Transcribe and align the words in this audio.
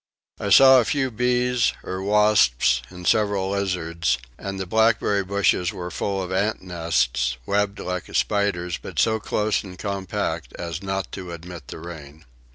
I 0.39 0.49
saw 0.49 0.79
a 0.79 0.83
few 0.85 1.11
bees 1.11 1.73
or 1.83 2.01
wasps 2.01 2.81
and 2.89 3.05
several 3.05 3.51
lizards; 3.51 4.17
and 4.35 4.59
the 4.59 4.65
blackberry 4.65 5.23
bushes 5.23 5.71
were 5.71 5.91
full 5.91 6.23
of 6.23 6.31
ants 6.31 6.63
nests, 6.63 7.37
webbed 7.45 7.77
like 7.77 8.09
a 8.09 8.15
spider's 8.15 8.79
but 8.79 8.97
so 8.97 9.19
close 9.19 9.63
and 9.63 9.77
compact 9.77 10.53
as 10.53 10.81
not 10.81 11.11
to 11.11 11.31
admit 11.31 11.67
the 11.67 11.77
rain. 11.77 12.25